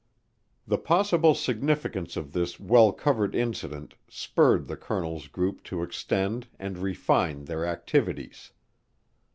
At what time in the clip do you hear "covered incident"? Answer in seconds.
2.91-3.93